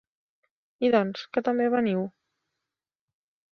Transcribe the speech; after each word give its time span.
I 0.87 0.91
doncs, 0.95 1.27
que 1.37 1.45
també 1.49 1.69
veniu? 1.75 2.03